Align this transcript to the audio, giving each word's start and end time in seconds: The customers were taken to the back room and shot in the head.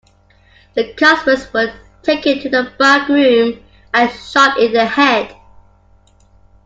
The 0.73 0.95
customers 0.95 1.53
were 1.53 1.75
taken 2.01 2.39
to 2.39 2.49
the 2.49 2.73
back 2.79 3.07
room 3.07 3.63
and 3.93 4.09
shot 4.09 4.59
in 4.59 4.73
the 4.73 4.83
head. 4.87 5.37